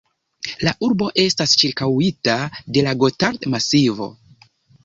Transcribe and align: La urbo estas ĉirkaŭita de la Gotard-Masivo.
La 0.67 0.71
urbo 0.85 1.09
estas 1.25 1.53
ĉirkaŭita 1.63 2.39
de 2.79 2.87
la 2.89 2.97
Gotard-Masivo. 3.05 4.13